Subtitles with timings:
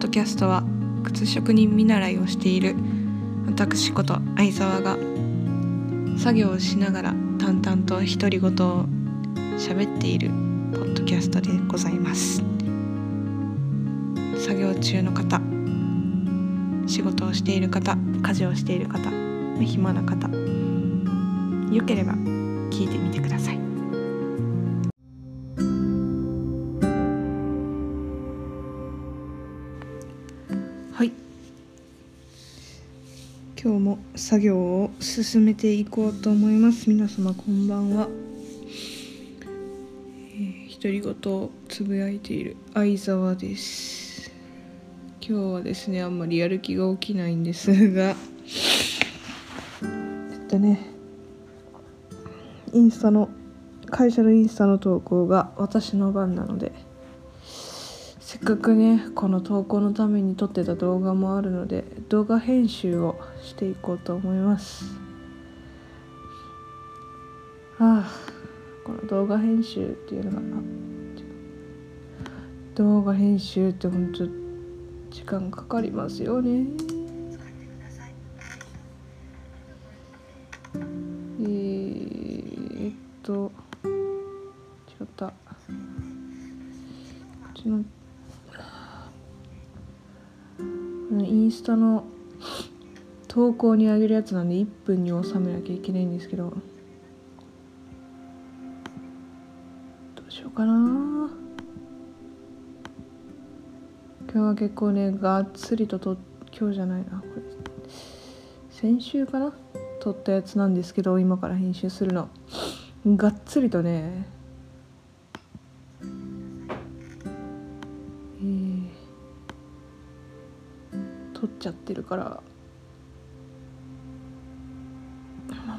[0.00, 0.64] ドキャストは
[1.04, 2.74] 靴職人見習いをしている
[3.46, 4.96] 私こと相沢が
[6.18, 8.86] 作業をしながら淡々と独り言を
[9.58, 10.30] 喋っている
[10.72, 12.42] ポッドキャストでございます。
[14.38, 15.38] 作業中の方
[16.86, 19.10] 仕事をしている方家事をしている方
[19.60, 20.28] 暇な方
[21.72, 23.59] よければ聞いてみてください。
[34.20, 36.90] 作業を進めていこうと思います。
[36.90, 38.06] 皆様こんばんは、
[40.34, 44.30] えー、独り言をつぶやいている相沢です。
[45.26, 48.10] 今日はですねあんまりやる気が起きないんですが。
[48.10, 48.14] え
[50.36, 50.86] っとね
[52.74, 53.30] インスタの
[53.86, 56.72] 会社のインスタの投稿が私の番なので
[58.44, 64.84] かくねこの投稿のために撮ってた動画もあるので動画編集をしていこうと思います。
[67.78, 68.10] ああ
[68.84, 70.40] この動画編集っていうのが
[72.74, 74.26] 動画編集ってほんと
[75.10, 76.66] 時間かかりますよね。
[81.42, 83.52] えー、っと
[91.70, 92.04] タの
[93.28, 96.50] 投稿にあげるやつなんで1分に収めなきゃいけないんですけど。
[96.50, 96.56] ど
[100.28, 101.30] うしようかな。
[104.32, 106.16] 今日は結構ねがっつりとと
[106.56, 107.20] 今日じゃないな。
[107.20, 107.42] これ
[108.70, 109.52] 先週かな？
[110.00, 112.28] 撮ったやつなんですけど今から編集するの。
[113.06, 114.26] がっつりとね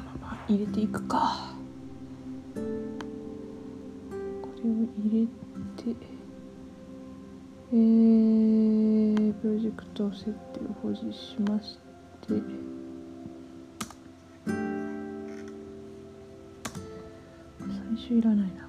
[0.02, 1.54] まま入れていくか。
[2.54, 2.60] こ
[4.62, 5.26] れを入れ
[5.82, 5.96] て
[7.74, 11.78] えー、プロジェクト設定を保持しまし
[12.20, 12.34] て。
[17.58, 18.68] 最初いらないな。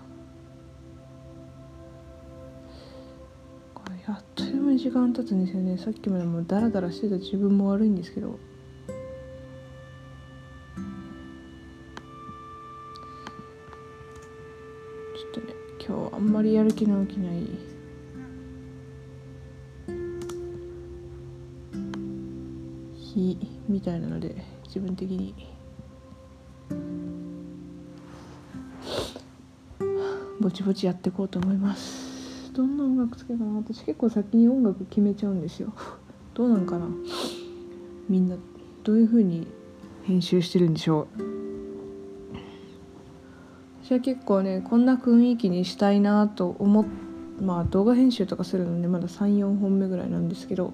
[3.73, 5.77] これあっという間に時間経つんですよね。
[5.77, 8.39] さっきまでもダラダラしてた自分も悪いんですけど。
[16.23, 17.47] んまりやる気の起きない。
[22.95, 24.35] 日みたいなので
[24.66, 25.35] 自分的に。
[30.39, 32.51] ぼちぼちやっていこうと思います。
[32.53, 33.57] どんな音楽つけかな？
[33.57, 35.73] 私結構先に音楽決めちゃうんですよ。
[36.33, 36.88] どうなんかな？
[38.09, 38.35] みんな
[38.83, 39.47] どういう風に
[40.03, 41.32] 編集してるんでしょう？
[43.93, 46.85] は結構ねこんな雰囲気にしたいなと思っ
[47.41, 50.73] まあ動画編集とかするのでまだ34本目ぐらいなんですけど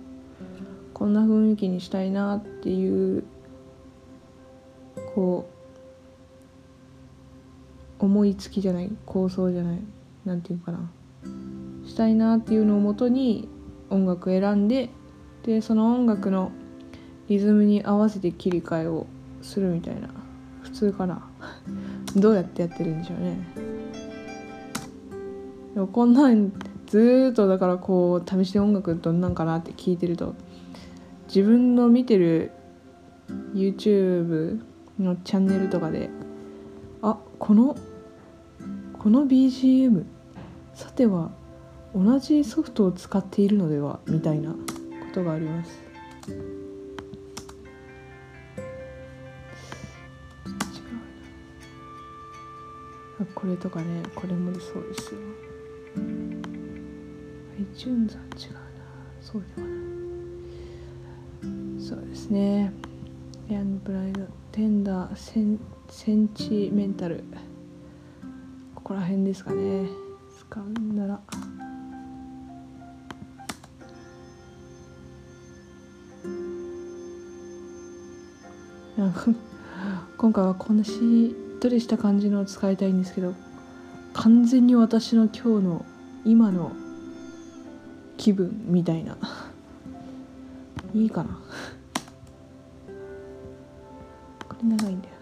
[0.93, 3.23] こんな雰囲気にしたいなっていう
[5.15, 5.49] こ
[7.99, 9.79] う思いつきじゃない構想じゃない
[10.25, 10.91] なんていうかな。
[11.85, 13.49] したいなっていうのをもとに
[13.89, 14.89] 音楽選んで
[15.43, 16.51] でその音楽の
[17.27, 19.07] リズムに合わせて切り替えを
[19.41, 20.09] するみたいな
[20.61, 21.27] 普通かな。
[22.15, 23.37] どうやってやってるんでしょうね。
[25.73, 26.51] でもこんなん
[26.87, 30.33] ずっとだからこう試して音楽どんなんかなって聞いてると
[31.27, 32.51] 自分の見てる
[33.53, 34.61] YouTube
[34.99, 36.09] のチャンネルとかで
[37.01, 37.77] あこの
[38.97, 40.03] この BGM
[40.73, 41.31] さては
[41.95, 44.57] 同じソフトを使っているのではみたいなこ
[45.13, 45.81] とがあります。
[53.35, 55.19] これとかねこれもそうですよ。
[57.59, 58.59] iTunes は違うな。
[59.21, 59.79] そうではない。
[61.81, 62.71] そうですね。
[63.49, 64.21] ヤングブライド
[64.51, 65.59] テンダーセン
[65.89, 67.23] センチメンタル。
[68.75, 69.87] ここら辺ですかね。
[70.39, 71.19] 使うんなら
[80.17, 83.33] 今回はこんなしとりした感じのを使いたいんですけど
[84.13, 85.85] 完全に私の今日の
[86.25, 86.71] 今の
[88.17, 89.17] 気分みたいな。
[90.93, 91.39] いいかな。
[94.49, 95.13] これ長いんだよ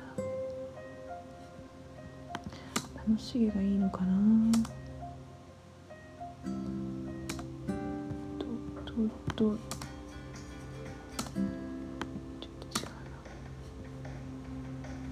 [2.95, 3.04] な。
[3.07, 4.51] 楽しげがいいのかな。
[8.86, 8.94] と
[9.36, 9.57] とど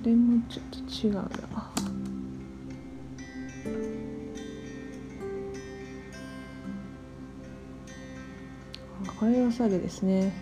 [0.06, 1.30] れもちょっと違うな。
[9.20, 10.34] これ良さげですね。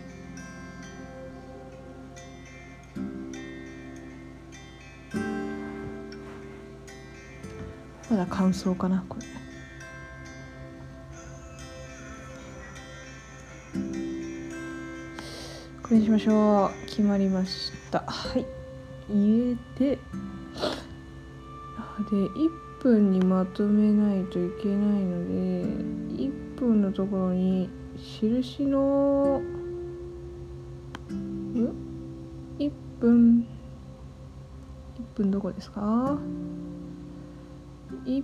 [8.10, 9.26] まだ乾燥かなこれ。
[15.82, 16.86] これにしましょう。
[16.88, 18.04] 決まりました。
[18.08, 18.63] はい。
[19.10, 20.00] 入れて
[22.10, 22.50] で1
[22.82, 25.34] 分にまとめないといけないので
[26.24, 29.42] 1分のところに印の
[31.10, 31.70] ん
[32.58, 33.48] ？1分
[34.98, 36.18] 1分どこですか
[38.06, 38.24] ？1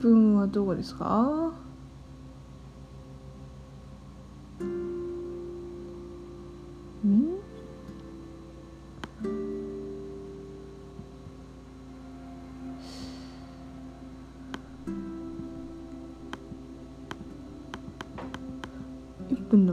[0.00, 1.52] 分はどこですか？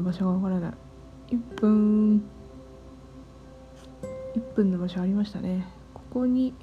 [0.10, 0.74] 場所がわからない。
[1.36, 2.24] 1分
[4.36, 5.68] 1分の場所ありましたね。
[5.94, 6.56] ここに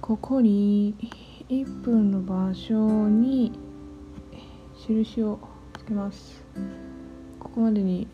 [0.00, 0.94] ここに
[1.50, 3.52] 1分の場所に
[4.88, 5.38] 印を
[5.76, 6.42] つけます。
[7.38, 8.08] ここまでに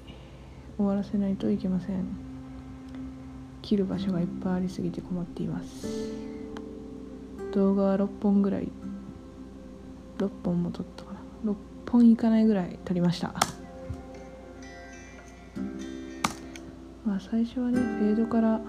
[0.76, 2.04] 終わらせないといけません。
[3.62, 5.86] 切る場所がいっぱいありすぎて困っています。
[7.52, 8.68] 動画は6本ぐらい。
[10.18, 11.12] 6本も撮ったか
[11.44, 11.52] な。
[11.52, 13.34] 6本いかないぐらい撮りました。
[17.04, 18.60] まあ最初はねフェードから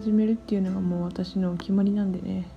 [0.00, 2.48] 始めるっていうのがもう私の決まりなんでね。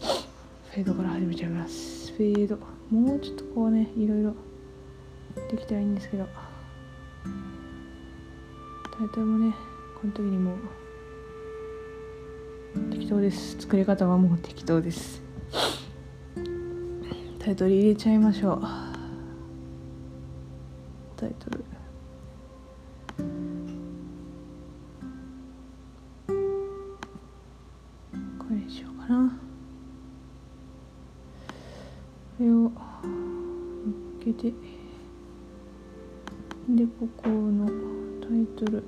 [0.00, 2.12] フェードから始めちゃいます。
[2.14, 2.58] フェード。
[2.90, 4.34] もうちょっとこうねいろいろ
[5.50, 6.26] できたらいいんですけど。
[8.98, 9.54] タイトルもね
[10.00, 10.56] この時にも
[12.90, 13.58] 適当です。
[13.60, 15.22] 作り方はもう適当です。
[17.44, 18.62] タイトル入れちゃいましょう。
[21.16, 21.64] タイトル。
[28.38, 29.36] これにしようかな。
[32.38, 32.72] これを乗っ
[34.24, 34.52] けて。
[36.68, 37.72] でここのタ
[38.36, 38.84] イトル。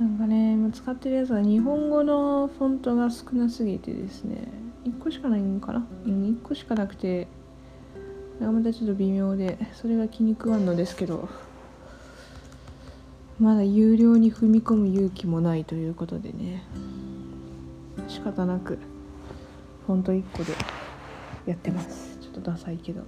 [0.00, 4.59] なんかね今使ってるやつは日本語のフォントが少なすぎてですね。
[5.00, 5.86] 個しかないんかな。
[6.04, 7.26] 1個しかなくて
[8.40, 11.28] なまたちょっと微妙でそれが気に食わんのですけど
[13.38, 16.62] まだ有料に踏み込む勇気もないということでね。
[18.08, 18.78] 仕方なく
[19.86, 20.52] フォント1個で
[21.46, 22.18] やってます。
[22.20, 23.02] ちょっとダサいけど。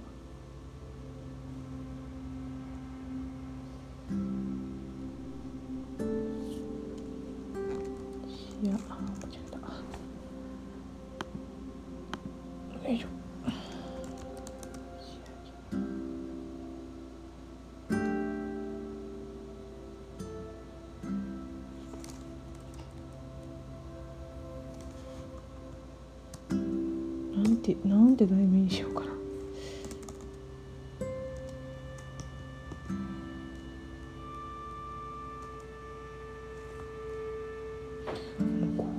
[27.63, 29.13] てなんて題名にしようかな。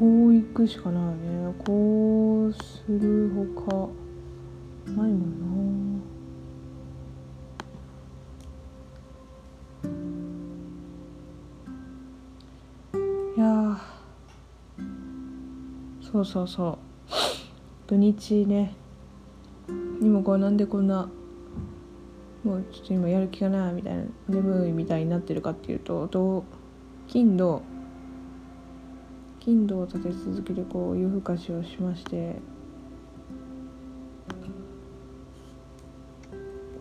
[0.01, 1.55] こういくしかないね。
[1.67, 5.39] こうするほかないもん
[13.37, 13.43] な。
[13.43, 13.79] や
[16.01, 16.94] そうそうそう。
[17.95, 18.75] 土日ね。
[20.01, 21.09] にもこうなんでこんな
[22.43, 26.43] もうちょっと今やる気がないみたいな眠いみたいになってるかっていうと
[27.07, 27.63] 金土。
[29.39, 32.35] 金土を立て続けてこう夜更かしをしまして。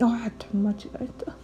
[0.02, 1.36] ああって間違えた。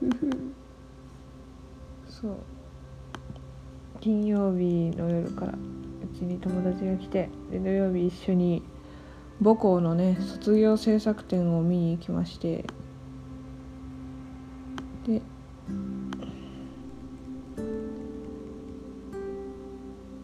[2.08, 2.36] そう。
[4.00, 5.52] 金曜日の夜から。
[6.24, 8.62] に友達が来てで土曜日一緒に
[9.42, 12.64] 母校のね卒業制作展を見に行きまして
[15.06, 15.22] で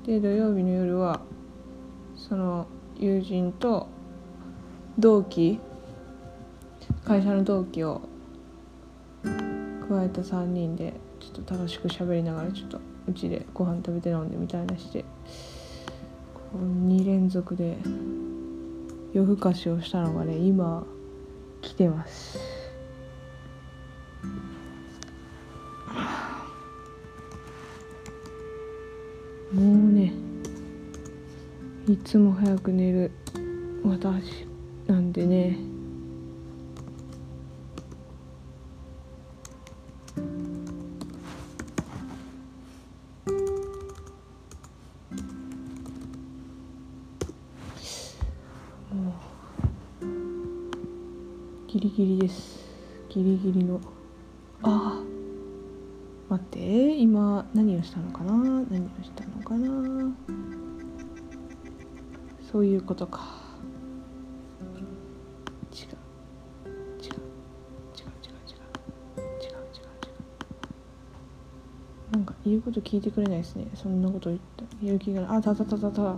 [0.07, 1.21] で土曜日の夜は
[2.17, 2.67] その
[2.99, 3.89] 友人と
[4.99, 5.59] 同期
[7.05, 8.03] 会社の同期を
[9.23, 15.05] 加えた3人でちょっと楽しく喋りながらちょっとうちでご飯食べて飲んでみたいなして
[16.59, 17.79] 2連続で
[19.13, 20.87] 夜更かしをしたのがね今
[21.61, 22.39] 来てます。
[29.53, 30.13] もうね
[31.87, 33.13] いつも早く寝る
[33.85, 34.47] 私
[34.87, 35.74] なんでね
[53.15, 53.81] ギリギリの。
[54.65, 55.03] ああ
[56.29, 56.97] 待って。
[56.97, 58.33] 今何をしたのかな？
[58.33, 60.13] 何をしたのかな？
[62.51, 63.21] そういうことか。
[65.73, 65.79] 違う。
[65.81, 65.93] 違う。
[67.01, 67.13] 違う。
[67.13, 67.13] 違う。
[67.13, 67.15] 違う。
[67.15, 68.67] 違う。
[69.23, 69.53] 違う。
[69.53, 69.87] 違
[72.11, 73.69] うなんか言うこと聞いてくれないですね。
[73.77, 75.37] そんなこと言ったやる気がない。
[75.39, 76.17] あたたたたた。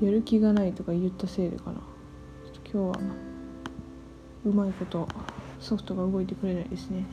[0.00, 1.74] やる気がないとか言ったせいでかな。
[1.74, 3.04] ちょっと今日は
[4.44, 5.06] うまいこと
[5.60, 7.04] ソフトが動いてくれないですね。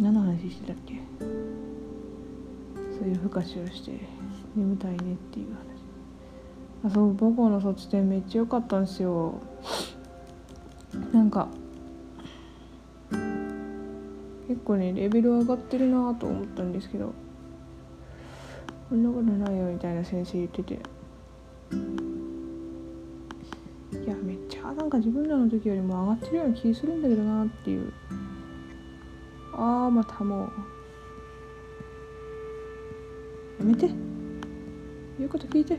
[0.00, 1.00] 何の話してたっけ？
[2.98, 4.00] そういうふかしをして
[4.56, 5.00] 眠たいねっ
[5.32, 5.48] ていう
[6.82, 6.90] 話。
[6.90, 9.40] あそう母校の卒展めっちゃ良かったんですよ。
[11.12, 11.48] なんか
[14.48, 17.12] 結構ねレベル上がってるなと思ったんですけど
[18.88, 20.78] こんなことないよみたいな先生言ってて。
[24.98, 27.92] 自分らの時よりも上がってるような気するんだけどなっていう。
[29.54, 30.50] ああまたもう。
[33.60, 33.88] やめて。
[35.18, 35.78] 言うこと聞いて。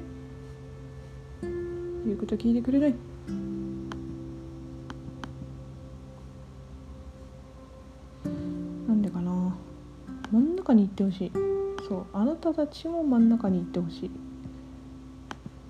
[1.41, 2.95] 言うこと聞いてくれない。
[8.88, 9.55] なんでかな。
[10.31, 11.31] 真ん中に行ってほしい。
[11.88, 12.05] そう。
[12.13, 14.11] あなたたちも真ん中に行ってほしい。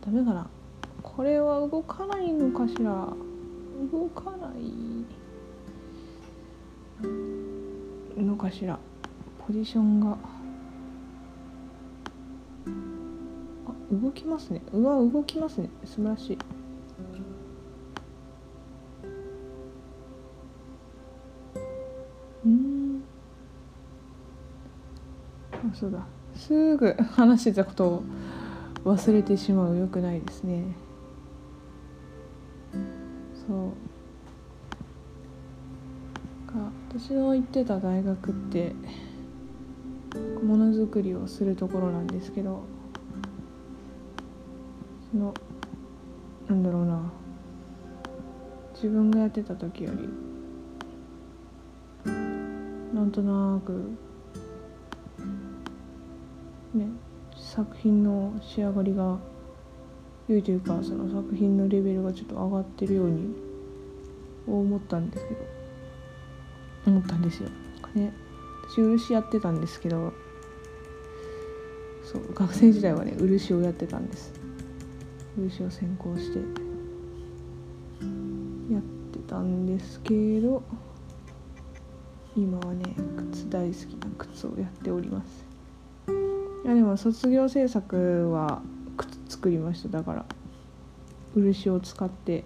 [0.05, 0.47] ダメかな。
[1.01, 3.07] これは動かないのかしら。
[3.91, 5.19] 動かない。
[8.21, 8.77] のかしら。
[9.47, 10.17] ポジションが。
[13.67, 14.61] あ動きますね。
[14.73, 15.69] うわ動きますね。
[15.85, 16.37] 素晴らしい。
[22.45, 23.03] うん。
[25.53, 26.05] あそうだ。
[26.35, 28.03] すぐ話してたことを
[28.85, 29.77] 忘れてしまう。
[29.77, 30.88] よくないですね。
[33.49, 33.57] そう。
[36.51, 38.75] か私の行ってた大学って
[40.43, 42.63] ものづくりをするところなんですけど
[45.11, 45.33] その
[46.47, 47.11] なんだろうな。
[48.75, 50.07] 自分がやってた時より
[52.93, 53.97] なんとなく
[56.73, 56.87] ね
[57.35, 59.17] 作品の仕上がりが
[60.29, 63.35] 良いというかその作品のレベルがちょっと上がってるように
[64.47, 65.39] 思ったんですけど。
[66.85, 67.49] 思ったんですよ。
[67.95, 68.13] ね、
[68.69, 70.13] 私漆やってたんですけど。
[72.03, 74.31] そう学生時代はね漆をやってたんです。
[75.35, 76.39] 漆を専攻して。
[78.71, 78.81] やっ
[79.11, 80.61] てたんですけど。
[82.35, 82.83] 今はね
[83.31, 85.45] 靴大好きな靴をやっております。
[86.63, 88.78] いやでも卒業制作は靴
[89.27, 89.89] 作りました。
[89.89, 90.25] だから
[91.35, 92.43] 漆を使って。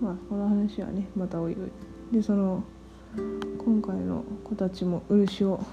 [0.00, 1.70] まあこの話はねまたおいおい。
[2.12, 2.64] でその
[3.64, 5.64] 今回の子たちも漆を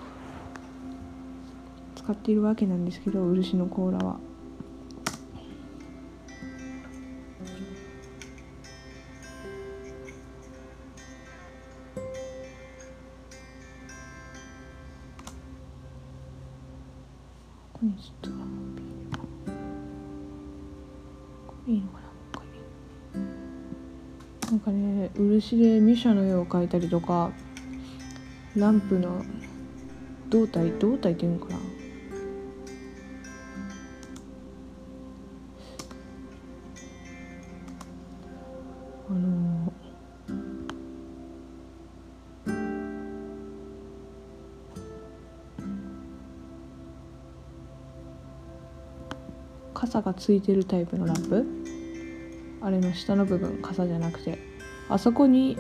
[1.96, 4.27] 使っているわけなんですけど漆の甲羅は。
[25.48, 27.32] ね漆でミシャの絵を描いたりとか
[28.56, 29.24] ランプの
[30.30, 31.60] 胴体胴体っていうのかな。
[39.10, 39.72] あの
[49.74, 51.46] 傘がついてるタイプのランプ？
[52.62, 54.47] あれの下の部分傘じゃなくて。
[54.90, 55.58] あそこに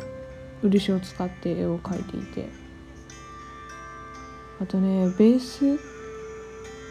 [0.62, 2.68] 漆を使って絵を描いていて。
[4.60, 5.78] あとねベース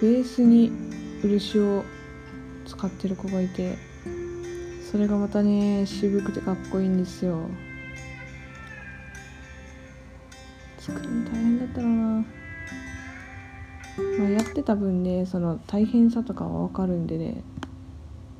[0.01, 0.71] ベースに
[1.23, 1.85] 漆を
[2.65, 3.77] 使ってる子がいて
[4.89, 7.41] それがまたね渋くてかっこいいんですよ。
[10.79, 12.25] 作るの大変だったろうな。
[14.19, 17.43] まあ、やってた分ねその大変さとかは分かるんでね。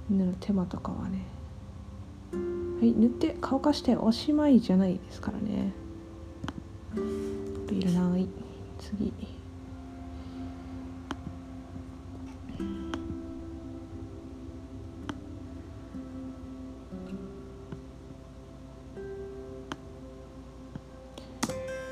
[0.09, 1.27] みんなの手間とかはね。
[2.79, 5.73] はい塗って乾かしておしまいじゃないですからね。
[7.71, 8.29] いらない。
[8.79, 9.13] 次。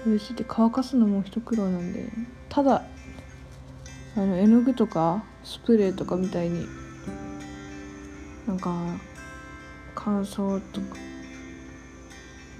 [0.04, 2.10] 漆って乾かすのも一苦労なんで。
[2.50, 2.84] ただ
[4.16, 6.66] あの絵の具とかスプレーとかみたいに
[8.46, 8.70] なんか
[10.04, 10.96] 乾燥とか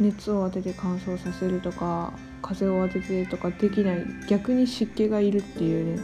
[0.00, 6.02] 熱を当てて乾燥させるとか風を当ててとかできない逆に湿気がいるっていうね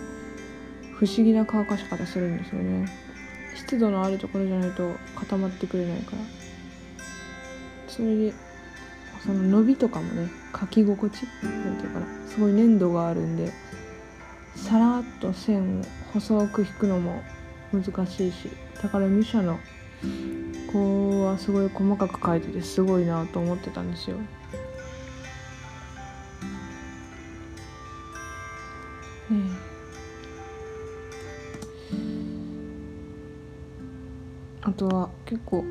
[0.95, 2.87] 不思議な乾かし方するんですよね。
[3.57, 6.19] 湿度のあるところじゃないと固まってくれないから。
[7.89, 8.35] それで
[9.25, 10.29] その伸びとかもね
[10.59, 13.51] 書き心地なんていうかなすごい粘度があるんで
[14.55, 17.23] さらっと線を細く引くのも
[17.73, 18.51] 難しいし
[18.83, 19.59] だからミシャの
[20.73, 24.17] 子はすごい細かく描いててすごいなと思ってたんですよ。
[24.17, 24.27] ね
[34.63, 35.65] あとは結構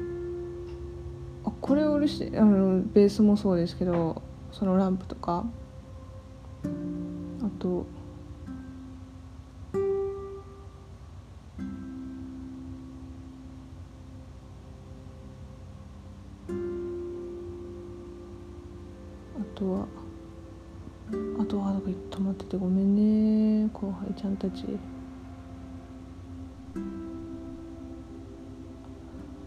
[1.46, 4.22] あこれを漆してあのベースもそうですけど
[4.52, 5.46] そのランプとか
[6.64, 7.86] あと
[19.60, 19.86] とは。
[21.40, 21.74] あとは
[22.12, 23.70] 止まっててごめんね。
[23.74, 24.66] 後輩ちゃんたち。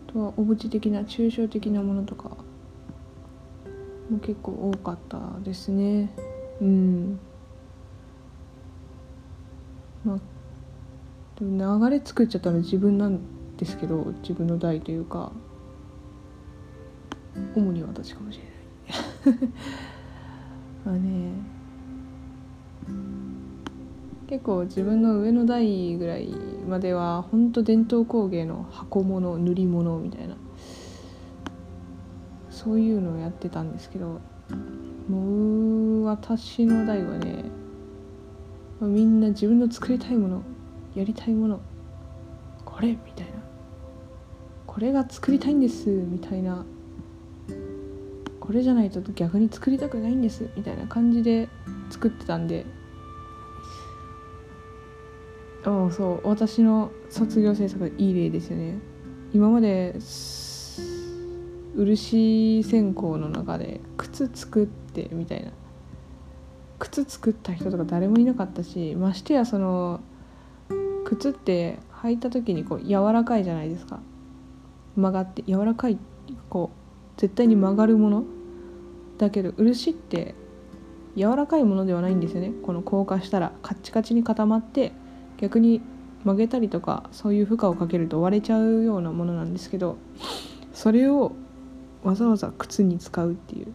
[0.08, 2.36] あとはおぶち的な抽象的なものとか。
[4.10, 6.14] も結構多かったですね。
[6.60, 7.18] うん。
[10.04, 10.18] まあ
[11.38, 15.32] でも流れ作っちゃったの自分なんですけど自分の代というか。
[17.56, 19.52] 主に私かもしれない。
[20.84, 21.32] まあね
[24.28, 26.28] 結構自分の上の代ぐらい
[26.66, 30.36] までは本当伝統工芸の箱物塗り物みたいな。
[32.50, 34.20] そういうのをやってたんですけど
[35.08, 35.18] も
[36.02, 37.44] う私の代はね
[38.80, 40.42] みんな自分の作りたいもの
[40.94, 41.60] やりたいもの
[42.64, 43.32] これみたいな。
[44.66, 46.64] これが作りたいんですみたいな
[48.42, 51.48] これじゃないと逆に作りたくないんですみたいな感じで
[51.90, 52.66] 作ってたんで。
[55.64, 56.28] ああそう。
[56.28, 58.80] 私の卒業制作いい例ですよね。
[59.32, 59.94] 今まで
[61.76, 65.52] 漆専攻の中で靴作ってみたいな。
[66.80, 70.00] 靴作った人とか誰もいなかったしましてやその
[71.04, 74.00] 靴って履いた時にこう柔らかいじゃないですか。
[74.96, 75.96] 曲がって柔らかい
[76.50, 76.81] こう
[77.22, 78.24] 絶対に曲がるもの。
[79.16, 80.34] だけど漆って
[81.14, 82.50] 柔らかいものではないんですよね。
[82.64, 84.90] この硬化したらカッチカチに固まって
[85.36, 85.80] 逆に
[86.24, 89.98] 曲げたりとかそういう負荷をかけると割れちゃうようなものなんですけど
[90.74, 91.30] それを
[92.02, 93.68] わざわざ靴に使うっていう。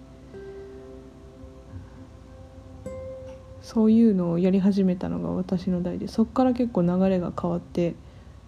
[3.61, 7.95] そういうのをやり始めたのが私の代でそっから結構流れが変わって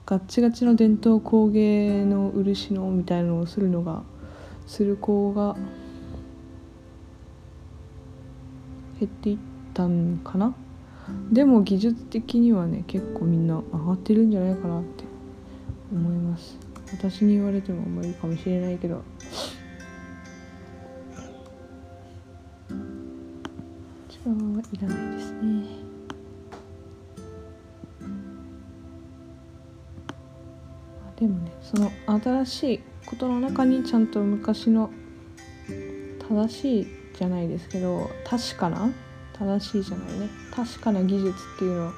[0.05, 4.03] ガッチガチの伝統工芸の漆のみたいなのをするのが
[4.69, 5.55] する子が
[8.99, 9.37] 減っていっ
[9.73, 10.53] たんかな？
[11.31, 15.05] でも技術的にはね結構みんな上がってるんじゃないかなって
[15.91, 16.55] 思います。
[16.91, 19.01] 私に言われてもあんまりかもしれないけど。
[24.07, 25.65] 一番はいらないですね。
[31.15, 34.91] でもねその新しいことの中にちゃんと昔の
[36.29, 38.91] 正しいじゃないですけど確かな
[39.33, 40.29] 正しいじゃないね。
[40.53, 41.91] 確かな技術っていうのを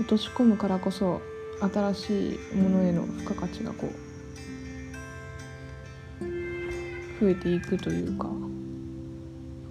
[0.00, 1.20] 落とし込むからこそ
[1.60, 3.88] 新しいものへの付加価値がこ
[6.20, 6.24] う
[7.20, 8.28] 増えていくというか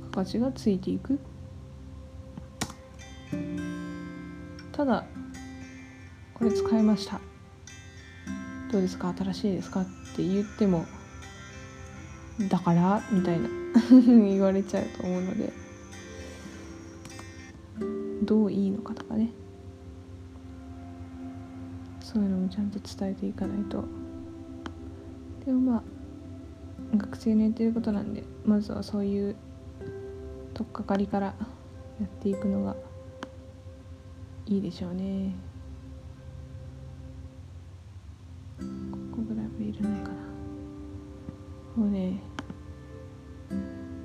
[0.03, 1.19] 付加価値がついていく。
[4.71, 5.05] ただ
[6.33, 7.19] これ使いました。
[8.71, 9.13] どうですか？
[9.17, 9.85] 新しいですか？
[10.13, 10.85] って言っても
[12.49, 13.01] だから？
[13.11, 13.49] みたいな
[13.99, 15.53] 言われちゃうと思うので。
[18.23, 19.31] どういいのかとかね。
[22.01, 23.83] そういうのもちゃんと伝えていかないと。
[25.45, 25.83] でもまあ
[26.97, 29.35] 学生のやってることなんでまずはそういう
[30.53, 31.33] 取っかかりからや
[32.05, 32.75] っていくのが
[34.45, 35.35] いいでしょうね
[41.75, 42.21] もうね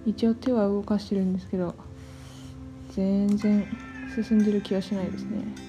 [0.04, 1.74] 一応手は動かしてるんですけど
[2.90, 3.66] 全然
[4.22, 5.65] 進んでる気はしないですね。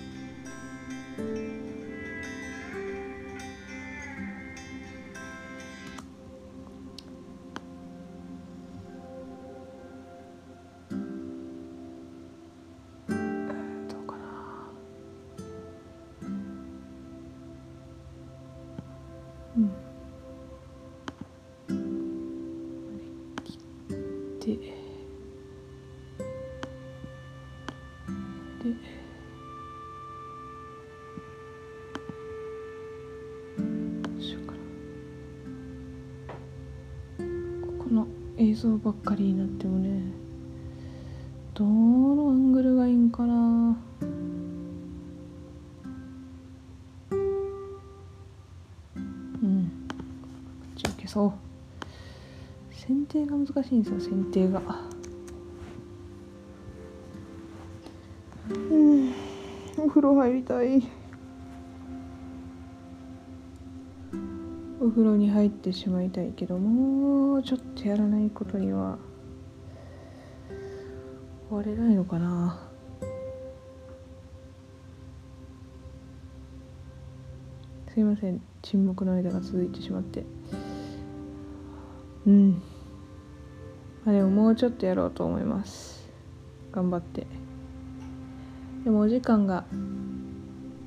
[38.49, 40.01] 映像ばっかりになってもね
[41.53, 43.75] どのアングルがいいんかな。
[47.11, 47.15] う
[49.45, 49.71] ん。
[50.75, 51.33] じゃあ消そう。
[52.71, 54.61] 選定が難しいんですよ選定が。
[58.51, 59.13] うん。
[59.79, 60.83] お風呂入りたい。
[64.79, 67.76] お風呂に入ってしまいたいけどもうちょっと。
[67.87, 68.97] やらないことには
[71.49, 72.59] 終われないのかな。
[77.93, 78.41] すいません。
[78.61, 80.25] 沈黙の間が続いてしまって。
[82.25, 82.61] うん。
[84.03, 86.09] まあでももうちょっとやろうと思います。
[86.73, 87.25] 頑張って。
[88.83, 89.63] でもお時間が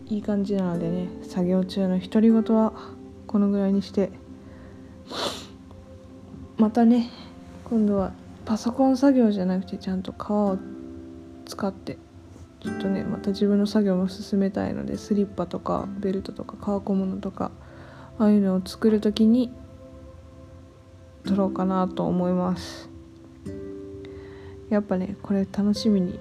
[0.06, 2.74] いい感じなのでね作業中の独り言は
[3.26, 4.10] このぐらいにして
[6.60, 7.08] またね
[7.64, 8.12] 今度は
[8.44, 10.58] パソコン作業じゃなくてちゃんと革を
[11.46, 11.96] 使って
[12.62, 17.50] ちょっとねまた自分の作業も進めたいのでスリッパとかベルトとか革小物とか
[18.18, 19.50] ああいうのを作る時に
[21.24, 22.90] 撮ろうかなと思います。
[24.68, 26.20] やっぱねこれ楽しみに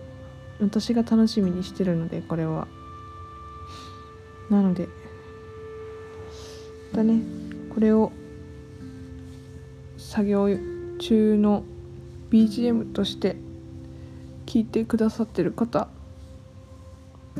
[0.61, 2.69] 私が楽しみにしてるのでこれは。
[4.49, 4.87] なので
[6.93, 7.21] またね
[7.73, 8.13] これを
[10.09, 10.49] 作業
[10.97, 11.63] 中の
[12.31, 13.35] BGM として
[14.47, 15.87] 聞いてくださってる方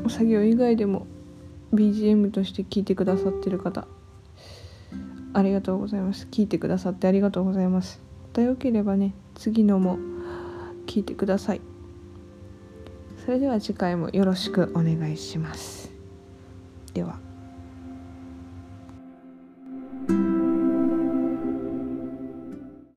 [0.08, 1.08] 作業以外でも
[1.74, 3.88] BGM として聞いてくださってる方
[5.34, 6.28] ありがとうございます。
[6.30, 8.00] 聞いてくださってありがとうございます。
[8.28, 9.98] またよければね次のも
[10.86, 11.60] 聞いてください。
[13.24, 15.90] それでは次回もよろしくお願いします。
[16.94, 17.29] では。